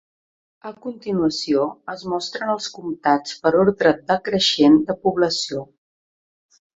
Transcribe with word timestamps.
A 0.67 0.69
continuació, 0.85 1.65
es 1.93 2.05
mostren 2.13 2.53
els 2.55 2.69
comtats 2.77 3.35
per 3.43 3.51
ordre 3.65 3.93
decreixent 4.15 4.81
de 4.89 4.97
població. 5.07 5.63